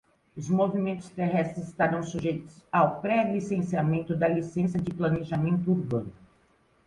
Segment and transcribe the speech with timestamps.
[0.35, 6.11] Os movimentos terrestres estarão sujeitos ao pré-licenciamento da licença de planejamento urbano.